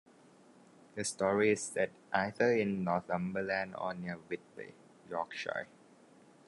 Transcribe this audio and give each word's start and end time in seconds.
The 0.95 1.03
story 1.03 1.51
is 1.51 1.61
set 1.61 1.91
either 2.11 2.51
in 2.51 2.83
Northumberland 2.83 3.75
or 3.77 3.93
near 3.93 4.15
Whitby, 4.15 4.73
Yorkshire. 5.07 5.67